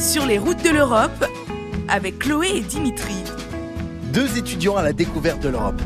Sur 0.00 0.24
les 0.24 0.38
routes 0.38 0.64
de 0.64 0.70
l'Europe, 0.70 1.26
avec 1.86 2.20
Chloé 2.20 2.48
et 2.54 2.60
Dimitri. 2.62 3.16
Deux 4.14 4.38
étudiants 4.38 4.76
à 4.76 4.82
la 4.82 4.94
découverte 4.94 5.42
de 5.42 5.50
l'Europe. 5.50 5.80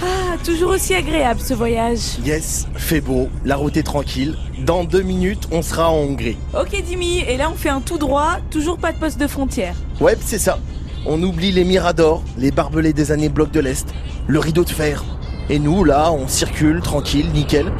Ah, 0.00 0.36
toujours 0.44 0.70
aussi 0.70 0.94
agréable 0.94 1.40
ce 1.40 1.54
voyage. 1.54 2.18
Yes, 2.24 2.68
fait 2.76 3.00
beau, 3.00 3.28
la 3.44 3.56
route 3.56 3.76
est 3.76 3.82
tranquille. 3.82 4.36
Dans 4.64 4.84
deux 4.84 5.02
minutes, 5.02 5.48
on 5.50 5.60
sera 5.60 5.90
en 5.90 5.96
Hongrie. 5.96 6.36
Ok 6.56 6.80
Dimi, 6.84 7.18
et 7.18 7.36
là 7.36 7.50
on 7.50 7.56
fait 7.56 7.68
un 7.68 7.80
tout 7.80 7.98
droit, 7.98 8.36
toujours 8.52 8.78
pas 8.78 8.92
de 8.92 8.98
poste 8.98 9.18
de 9.18 9.26
frontière. 9.26 9.74
Ouais, 10.00 10.16
c'est 10.20 10.38
ça. 10.38 10.60
On 11.04 11.20
oublie 11.20 11.50
les 11.50 11.64
miradors, 11.64 12.22
les 12.38 12.52
barbelés 12.52 12.92
des 12.92 13.10
années 13.10 13.28
blocs 13.28 13.50
de 13.50 13.60
l'Est, 13.60 13.92
le 14.28 14.38
rideau 14.38 14.62
de 14.62 14.70
fer. 14.70 15.04
Et 15.50 15.58
nous, 15.58 15.82
là, 15.82 16.12
on 16.12 16.28
circule, 16.28 16.80
tranquille, 16.80 17.28
nickel. 17.32 17.72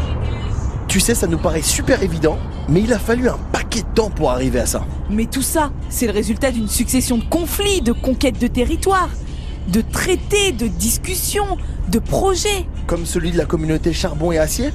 Tu 0.96 1.00
sais, 1.00 1.14
ça 1.14 1.26
nous 1.26 1.36
paraît 1.36 1.60
super 1.60 2.02
évident, 2.02 2.38
mais 2.70 2.80
il 2.80 2.90
a 2.90 2.98
fallu 2.98 3.28
un 3.28 3.36
paquet 3.52 3.82
de 3.82 3.94
temps 3.94 4.08
pour 4.08 4.30
arriver 4.30 4.60
à 4.60 4.64
ça. 4.64 4.86
Mais 5.10 5.26
tout 5.26 5.42
ça, 5.42 5.70
c'est 5.90 6.06
le 6.06 6.12
résultat 6.14 6.50
d'une 6.50 6.68
succession 6.68 7.18
de 7.18 7.24
conflits, 7.24 7.82
de 7.82 7.92
conquêtes 7.92 8.40
de 8.40 8.46
territoire, 8.46 9.10
de 9.68 9.82
traités, 9.82 10.52
de 10.52 10.66
discussions, 10.68 11.58
de 11.90 11.98
projets. 11.98 12.64
Comme 12.86 13.04
celui 13.04 13.30
de 13.30 13.36
la 13.36 13.44
communauté 13.44 13.92
charbon 13.92 14.32
et 14.32 14.38
acier 14.38 14.70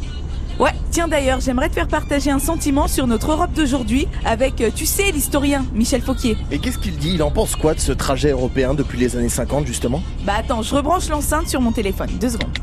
Ouais, 0.59 0.75
tiens 0.91 1.07
d'ailleurs, 1.07 1.39
j'aimerais 1.39 1.69
te 1.69 1.73
faire 1.73 1.87
partager 1.87 2.29
un 2.29 2.37
sentiment 2.37 2.87
sur 2.87 3.07
notre 3.07 3.31
Europe 3.31 3.53
d'aujourd'hui 3.55 4.07
avec, 4.23 4.61
euh, 4.61 4.69
tu 4.75 4.85
sais, 4.85 5.11
l'historien 5.11 5.65
Michel 5.73 6.03
Fauquier. 6.03 6.37
Et 6.51 6.59
qu'est-ce 6.59 6.77
qu'il 6.77 6.97
dit? 6.97 7.13
Il 7.15 7.23
en 7.23 7.31
pense 7.31 7.55
quoi 7.55 7.73
de 7.73 7.79
ce 7.79 7.93
trajet 7.93 8.29
européen 8.29 8.75
depuis 8.75 8.99
les 8.99 9.15
années 9.15 9.27
50 9.27 9.65
justement? 9.65 10.03
Bah 10.23 10.33
attends, 10.37 10.61
je 10.61 10.75
rebranche 10.75 11.09
l'enceinte 11.09 11.47
sur 11.47 11.61
mon 11.61 11.71
téléphone, 11.71 12.09
deux 12.19 12.29
secondes. 12.29 12.55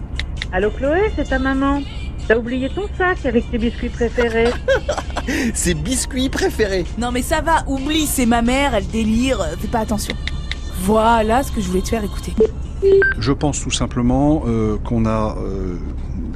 Allô 0.52 0.70
Chloé, 0.70 1.12
c'est 1.16 1.28
ta 1.28 1.40
maman. 1.40 1.82
T'as 2.28 2.36
oublié 2.36 2.68
ton 2.68 2.86
sac 2.98 3.24
avec 3.24 3.50
tes 3.50 3.56
biscuits 3.56 3.88
préférés. 3.88 4.50
Ses 5.54 5.72
biscuits 5.72 6.28
préférés 6.28 6.84
Non 6.98 7.10
mais 7.10 7.22
ça 7.22 7.40
va, 7.40 7.64
oublie, 7.66 8.04
c'est 8.04 8.26
ma 8.26 8.42
mère, 8.42 8.74
elle 8.74 8.86
délire, 8.86 9.40
euh, 9.40 9.56
fais 9.58 9.66
pas 9.66 9.78
attention. 9.78 10.14
Voilà 10.82 11.42
ce 11.42 11.50
que 11.50 11.62
je 11.62 11.68
voulais 11.68 11.80
te 11.80 11.88
faire 11.88 12.04
écouter. 12.04 12.34
Je 13.18 13.32
pense 13.32 13.62
tout 13.62 13.70
simplement 13.70 14.42
euh, 14.46 14.76
qu'on 14.76 15.06
a, 15.06 15.38
euh, 15.38 15.78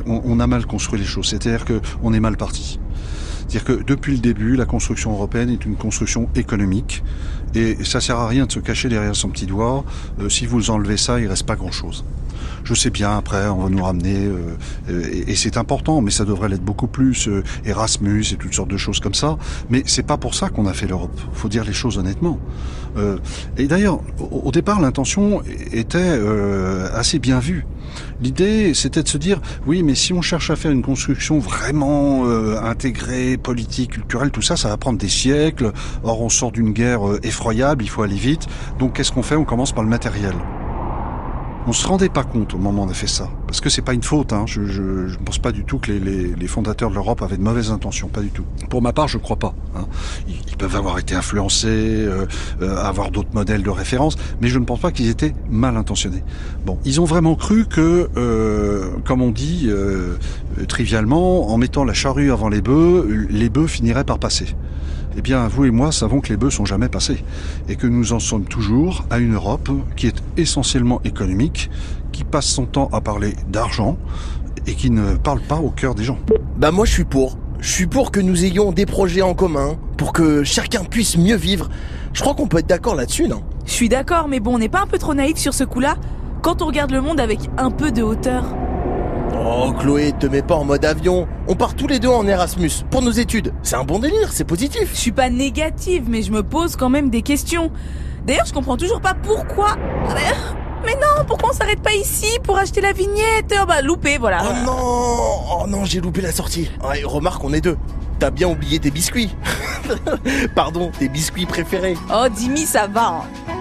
on, 0.06 0.22
on 0.24 0.40
a 0.40 0.46
mal 0.46 0.64
construit 0.64 0.98
les 0.98 1.04
choses. 1.04 1.28
C'est-à-dire 1.28 1.66
qu'on 1.66 2.14
est 2.14 2.20
mal 2.20 2.38
parti. 2.38 2.80
C'est-à-dire 3.46 3.64
que 3.64 3.82
depuis 3.82 4.14
le 4.14 4.20
début, 4.20 4.56
la 4.56 4.64
construction 4.64 5.12
européenne 5.12 5.50
est 5.50 5.66
une 5.66 5.76
construction 5.76 6.30
économique 6.34 7.04
et 7.54 7.76
ça 7.84 8.00
sert 8.00 8.18
à 8.18 8.28
rien 8.28 8.46
de 8.46 8.52
se 8.52 8.58
cacher 8.58 8.88
derrière 8.88 9.14
son 9.14 9.28
petit 9.28 9.46
doigt. 9.46 9.84
Euh, 10.20 10.28
si 10.28 10.46
vous 10.46 10.70
enlevez 10.70 10.96
ça, 10.96 11.20
il 11.20 11.26
reste 11.26 11.46
pas 11.46 11.56
grand-chose. 11.56 12.04
Je 12.64 12.74
sais 12.74 12.90
bien, 12.90 13.16
après, 13.16 13.48
on 13.48 13.64
va 13.64 13.68
nous 13.68 13.82
ramener, 13.82 14.26
euh, 14.26 14.56
euh, 14.88 15.24
et, 15.26 15.34
c'est 15.34 15.56
important, 15.56 16.00
mais 16.00 16.12
ça 16.12 16.24
devrait 16.24 16.48
l'être 16.48 16.64
beaucoup 16.64 16.86
plus, 16.86 17.28
Erasmus 17.64 18.24
et 18.32 18.36
toutes 18.36 18.54
sortes 18.54 18.70
de 18.70 18.76
choses 18.76 19.00
comme 19.00 19.14
ça. 19.14 19.36
Mais 19.68 19.82
c'est 19.86 20.06
pas 20.06 20.16
pour 20.16 20.34
ça 20.34 20.48
qu'on 20.48 20.66
a 20.66 20.72
fait 20.72 20.86
l'Europe. 20.86 21.18
Faut 21.32 21.48
dire 21.48 21.64
les 21.64 21.72
choses 21.72 21.98
honnêtement. 21.98 22.38
Et 23.56 23.68
d'ailleurs, 23.68 24.00
au, 24.20 24.42
au 24.44 24.50
départ, 24.52 24.78
l'intention 24.78 25.42
était 25.72 26.20
assez 26.92 27.18
bien 27.18 27.38
vue. 27.38 27.64
L'idée, 28.20 28.74
c'était 28.74 29.02
de 29.02 29.08
se 29.08 29.16
dire, 29.16 29.40
oui, 29.66 29.82
mais 29.82 29.94
si 29.94 30.12
on 30.12 30.20
cherche 30.20 30.50
à 30.50 30.56
faire 30.56 30.70
une 30.70 30.82
construction 30.82 31.38
vraiment 31.38 32.26
intégrée, 32.62 33.38
politique, 33.38 33.92
culturelle, 33.92 34.30
tout 34.30 34.42
ça, 34.42 34.56
ça 34.56 34.68
va 34.68 34.76
prendre 34.76 34.98
des 34.98 35.08
siècles. 35.08 35.72
Or, 36.02 36.20
on 36.20 36.28
sort 36.28 36.52
d'une 36.52 36.72
guerre 36.72 37.08
euh, 37.08 37.20
il 37.50 37.88
faut 37.88 38.02
aller 38.02 38.16
vite. 38.16 38.46
Donc, 38.78 38.94
qu'est-ce 38.94 39.12
qu'on 39.12 39.22
fait? 39.22 39.36
On 39.36 39.44
commence 39.44 39.72
par 39.72 39.82
le 39.82 39.90
matériel. 39.90 40.34
On 41.64 41.72
se 41.72 41.86
rendait 41.86 42.08
pas 42.08 42.24
compte 42.24 42.54
au 42.54 42.58
moment 42.58 42.82
où 42.82 42.86
on 42.86 42.90
a 42.90 42.94
fait 42.94 43.06
ça, 43.06 43.30
parce 43.46 43.60
que 43.60 43.70
c'est 43.70 43.82
pas 43.82 43.94
une 43.94 44.02
faute. 44.02 44.32
Hein. 44.32 44.46
Je, 44.46 44.66
je 44.66 45.16
pense 45.24 45.38
pas 45.38 45.52
du 45.52 45.64
tout 45.64 45.78
que 45.78 45.92
les, 45.92 46.46
fondateurs 46.48 46.90
de 46.90 46.96
l'Europe 46.96 47.22
avaient 47.22 47.36
de 47.36 47.42
mauvaises 47.42 47.70
intentions, 47.70 48.08
pas 48.08 48.20
du 48.20 48.30
tout. 48.30 48.42
Pour 48.68 48.82
ma 48.82 48.92
part, 48.92 49.06
je 49.06 49.16
crois 49.16 49.36
pas. 49.36 49.54
Hein. 49.76 49.86
Ils, 50.26 50.56
peuvent 50.56 50.74
avoir 50.74 50.98
été 50.98 51.14
influencés, 51.14 51.68
euh, 51.68 52.26
euh, 52.62 52.76
avoir 52.84 53.12
d'autres 53.12 53.32
modèles 53.32 53.62
de 53.62 53.70
référence, 53.70 54.16
mais 54.40 54.48
je 54.48 54.58
ne 54.58 54.64
pense 54.64 54.80
pas 54.80 54.90
qu'ils 54.90 55.08
étaient 55.08 55.34
mal 55.50 55.76
intentionnés. 55.76 56.24
Bon, 56.66 56.78
ils 56.84 57.00
ont 57.00 57.04
vraiment 57.04 57.36
cru 57.36 57.66
que, 57.66 58.08
euh, 58.16 58.90
comme 59.04 59.22
on 59.22 59.30
dit 59.30 59.70
trivialement, 60.66 61.48
en 61.52 61.58
mettant 61.58 61.84
la 61.84 61.94
charrue 61.94 62.32
avant 62.32 62.48
les 62.48 62.60
bœufs, 62.60 63.28
les 63.30 63.48
bœufs 63.48 63.68
finiraient 63.68 64.04
par 64.04 64.18
passer. 64.18 64.56
Eh 65.16 65.20
bien, 65.20 65.46
vous 65.46 65.66
et 65.66 65.70
moi 65.70 65.92
savons 65.92 66.20
que 66.20 66.28
les 66.28 66.36
bœufs 66.36 66.50
sont 66.50 66.64
jamais 66.64 66.88
passés 66.88 67.22
et 67.68 67.76
que 67.76 67.86
nous 67.86 68.12
en 68.12 68.18
sommes 68.18 68.44
toujours 68.44 69.04
à 69.10 69.18
une 69.18 69.34
Europe 69.34 69.70
qui 69.96 70.06
est 70.06 70.22
essentiellement 70.36 71.00
économique, 71.04 71.70
qui 72.12 72.24
passe 72.24 72.46
son 72.46 72.64
temps 72.64 72.88
à 72.92 73.00
parler 73.00 73.34
d'argent 73.48 73.98
et 74.66 74.74
qui 74.74 74.90
ne 74.90 75.14
parle 75.16 75.40
pas 75.40 75.56
au 75.56 75.70
cœur 75.70 75.94
des 75.94 76.04
gens. 76.04 76.18
Bah 76.56 76.70
moi 76.70 76.86
je 76.86 76.92
suis 76.92 77.04
pour. 77.04 77.36
Je 77.60 77.70
suis 77.70 77.86
pour 77.86 78.10
que 78.10 78.20
nous 78.20 78.44
ayons 78.44 78.72
des 78.72 78.86
projets 78.86 79.22
en 79.22 79.34
commun, 79.34 79.76
pour 79.96 80.12
que 80.12 80.42
chacun 80.42 80.82
puisse 80.82 81.16
mieux 81.16 81.36
vivre. 81.36 81.68
Je 82.12 82.20
crois 82.20 82.34
qu'on 82.34 82.48
peut 82.48 82.58
être 82.58 82.66
d'accord 82.66 82.96
là-dessus, 82.96 83.28
non? 83.28 83.42
Je 83.64 83.72
suis 83.72 83.88
d'accord, 83.88 84.26
mais 84.28 84.40
bon, 84.40 84.56
on 84.56 84.58
n'est 84.58 84.68
pas 84.68 84.80
un 84.80 84.86
peu 84.86 84.98
trop 84.98 85.14
naïf 85.14 85.36
sur 85.36 85.54
ce 85.54 85.62
coup-là? 85.62 85.96
Quand 86.42 86.60
on 86.60 86.66
regarde 86.66 86.90
le 86.90 87.00
monde 87.00 87.20
avec 87.20 87.38
un 87.58 87.70
peu 87.70 87.92
de 87.92 88.02
hauteur. 88.02 88.44
Oh 89.34 89.72
Chloé, 89.78 90.12
te 90.18 90.26
mets 90.26 90.42
pas 90.42 90.54
en 90.56 90.64
mode 90.64 90.84
avion. 90.84 91.26
On 91.48 91.54
part 91.54 91.74
tous 91.74 91.86
les 91.86 91.98
deux 91.98 92.08
en 92.08 92.26
Erasmus 92.26 92.70
pour 92.90 93.02
nos 93.02 93.10
études. 93.10 93.52
C'est 93.62 93.76
un 93.76 93.84
bon 93.84 93.98
délire, 93.98 94.32
c'est 94.32 94.44
positif. 94.44 94.90
Je 94.92 94.98
suis 94.98 95.12
pas 95.12 95.30
négative, 95.30 96.04
mais 96.08 96.22
je 96.22 96.32
me 96.32 96.42
pose 96.42 96.76
quand 96.76 96.90
même 96.90 97.10
des 97.10 97.22
questions. 97.22 97.70
D'ailleurs, 98.26 98.46
je 98.46 98.52
comprends 98.52 98.76
toujours 98.76 99.00
pas 99.00 99.14
pourquoi. 99.14 99.76
Mais 100.84 100.94
non, 100.94 101.24
pourquoi 101.26 101.50
on 101.50 101.52
s'arrête 101.52 101.80
pas 101.80 101.92
ici 101.94 102.26
pour 102.42 102.58
acheter 102.58 102.80
la 102.80 102.92
vignette? 102.92 103.54
Oh 103.60 103.64
bah 103.66 103.82
loupé, 103.82 104.18
voilà. 104.18 104.42
Oh 104.44 104.66
non 104.66 105.62
Oh 105.62 105.66
non, 105.68 105.84
j'ai 105.84 106.00
loupé 106.00 106.20
la 106.20 106.32
sortie. 106.32 106.68
Ouais, 106.88 107.02
remarque, 107.04 107.42
on 107.44 107.52
est 107.52 107.60
deux. 107.60 107.76
T'as 108.18 108.30
bien 108.30 108.48
oublié 108.48 108.78
tes 108.78 108.90
biscuits. 108.90 109.34
Pardon, 110.54 110.90
tes 110.98 111.08
biscuits 111.08 111.46
préférés. 111.46 111.96
Oh, 112.12 112.26
Dimi, 112.28 112.60
ça 112.66 112.86
va. 112.86 113.22
hein. 113.48 113.52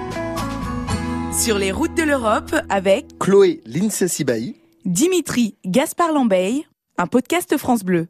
Sur 1.34 1.58
les 1.58 1.72
routes 1.72 1.96
de 1.96 2.04
l'Europe 2.04 2.56
avec 2.70 3.18
Chloé 3.20 3.62
Lindsay. 3.66 4.08
Dimitri 4.86 5.58
Gaspard 5.64 6.12
Lambeille, 6.12 6.64
un 6.98 7.06
podcast 7.06 7.56
France 7.58 7.84
Bleu. 7.84 8.08